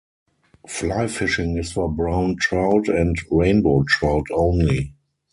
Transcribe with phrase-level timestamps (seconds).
[0.67, 4.95] Fly fishing is for brown trout and rainbow trout only.